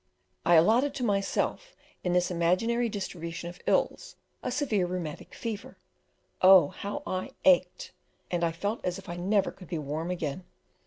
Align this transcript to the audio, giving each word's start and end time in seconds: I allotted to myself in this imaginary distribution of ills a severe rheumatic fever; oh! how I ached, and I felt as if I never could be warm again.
I 0.47 0.55
allotted 0.55 0.95
to 0.95 1.03
myself 1.03 1.75
in 2.03 2.13
this 2.13 2.31
imaginary 2.31 2.89
distribution 2.89 3.51
of 3.51 3.61
ills 3.67 4.15
a 4.41 4.49
severe 4.49 4.87
rheumatic 4.87 5.35
fever; 5.35 5.77
oh! 6.41 6.69
how 6.69 7.03
I 7.05 7.33
ached, 7.45 7.91
and 8.31 8.43
I 8.43 8.51
felt 8.51 8.83
as 8.83 8.97
if 8.97 9.07
I 9.07 9.15
never 9.15 9.51
could 9.51 9.67
be 9.67 9.77
warm 9.77 10.09
again. 10.09 10.43